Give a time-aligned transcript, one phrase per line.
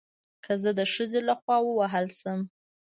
[0.43, 2.39] که زه د ښځې له خوا ووهل شم